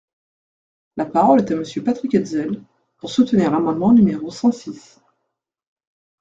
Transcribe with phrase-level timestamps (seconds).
[0.97, 2.63] La parole est à Monsieur Patrick Hetzel,
[2.97, 4.99] pour soutenir l’amendement numéro cent six.